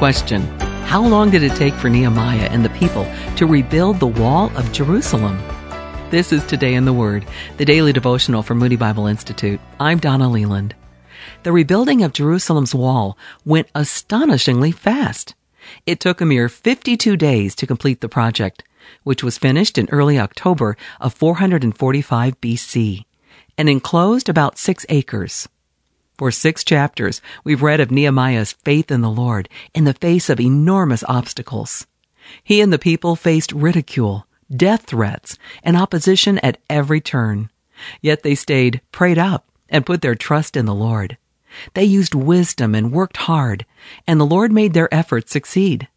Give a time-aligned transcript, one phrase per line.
[0.00, 0.40] Question
[0.86, 3.04] How long did it take for Nehemiah and the people
[3.36, 5.36] to rebuild the wall of Jerusalem?
[6.08, 7.26] This is Today in the Word,
[7.58, 9.60] the daily devotional from Moody Bible Institute.
[9.78, 10.74] I'm Donna Leland.
[11.42, 15.34] The rebuilding of Jerusalem's wall went astonishingly fast.
[15.84, 18.62] It took a mere 52 days to complete the project,
[19.02, 23.04] which was finished in early October of 445 BC
[23.58, 25.46] and enclosed about six acres.
[26.20, 30.38] For six chapters, we've read of Nehemiah's faith in the Lord in the face of
[30.38, 31.86] enormous obstacles.
[32.44, 37.48] He and the people faced ridicule, death threats, and opposition at every turn.
[38.02, 41.16] Yet they stayed prayed up and put their trust in the Lord.
[41.72, 43.64] They used wisdom and worked hard,
[44.06, 45.88] and the Lord made their efforts succeed.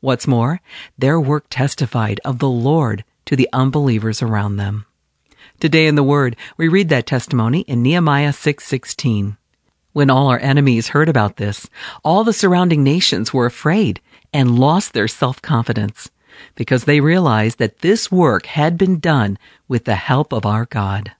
[0.00, 0.60] What's more,
[0.98, 4.84] their work testified of the Lord to the unbelievers around them.
[5.60, 9.38] Today in the Word, we read that testimony in Nehemiah 6:16.
[9.92, 11.68] When all our enemies heard about this,
[12.02, 14.00] all the surrounding nations were afraid
[14.32, 16.10] and lost their self-confidence
[16.54, 21.12] because they realized that this work had been done with the help of our God.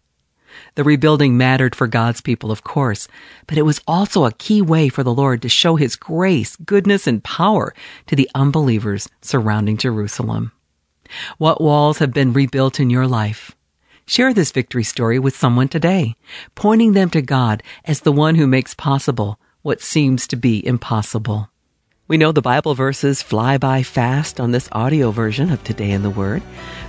[0.74, 3.08] The rebuilding mattered for God's people, of course,
[3.46, 7.06] but it was also a key way for the Lord to show His grace, goodness,
[7.06, 7.74] and power
[8.06, 10.52] to the unbelievers surrounding Jerusalem.
[11.36, 13.54] What walls have been rebuilt in your life?
[14.06, 16.16] Share this victory story with someone today,
[16.54, 21.48] pointing them to God as the one who makes possible what seems to be impossible.
[22.08, 26.02] We know the Bible verses fly by fast on this audio version of Today in
[26.02, 26.42] the Word.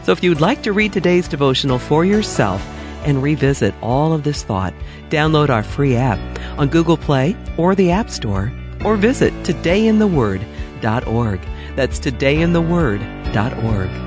[0.03, 2.61] So if you'd like to read today's devotional for yourself,
[3.06, 4.73] and revisit all of this thought,
[5.09, 6.19] download our free app
[6.58, 8.52] on Google Play or the App Store,
[8.84, 11.41] or visit todayintheword.org.
[11.75, 14.03] That's todayintheword.org.